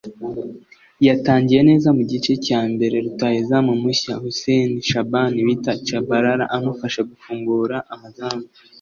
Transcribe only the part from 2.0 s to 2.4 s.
gice